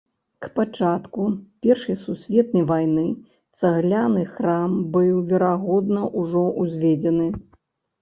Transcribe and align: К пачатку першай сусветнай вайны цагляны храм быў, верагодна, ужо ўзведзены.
К 0.43 0.47
пачатку 0.59 1.25
першай 1.65 1.99
сусветнай 2.05 2.65
вайны 2.73 3.05
цагляны 3.61 4.27
храм 4.33 4.71
быў, 4.99 5.15
верагодна, 5.37 6.07
ужо 6.27 6.41
ўзведзены. 6.61 7.35